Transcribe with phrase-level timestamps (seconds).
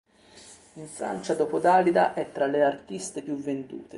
[0.77, 3.89] In Francia, dopo Dalida, è tra le artiste più vendute.